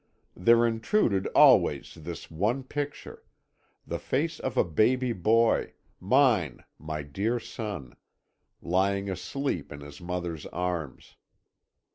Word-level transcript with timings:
There 0.35 0.65
intruded 0.65 1.27
always 1.35 1.93
this 1.93 2.31
one 2.31 2.63
picture 2.63 3.23
the 3.85 3.99
face 3.99 4.39
of 4.39 4.57
a 4.57 4.63
baby 4.63 5.13
boy, 5.13 5.73
mine, 5.99 6.63
my 6.79 7.03
dear 7.03 7.39
son, 7.39 7.95
lying 8.63 9.11
asleep 9.11 9.71
in 9.71 9.81
his 9.81 10.01
mother's 10.01 10.47
arms. 10.47 11.17